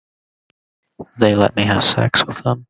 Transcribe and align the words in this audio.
They 1.19 1.35
let 1.35 1.55
me 1.55 1.63
have 1.65 1.83
sex 1.83 2.25
with 2.25 2.39
them. 2.39 2.59